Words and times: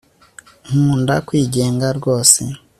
nkunda 0.67 1.15
kwigenga 1.27 1.87
rwose 1.97 2.41